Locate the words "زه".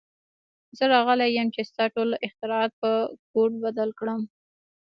0.77-0.83